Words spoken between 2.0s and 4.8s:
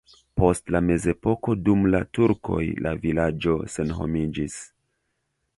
turkoj la vilaĝo senhomiĝis.